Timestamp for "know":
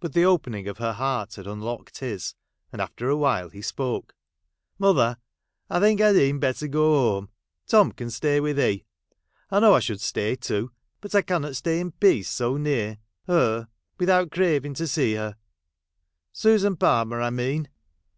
9.60-9.74